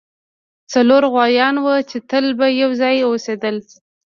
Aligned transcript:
څلور 0.73 1.03
غوایان 1.13 1.55
وو 1.63 1.75
چې 1.89 1.97
تل 2.09 2.25
به 2.37 2.47
یو 2.61 2.69
ځای 2.81 2.97
اوسیدل. 3.03 3.57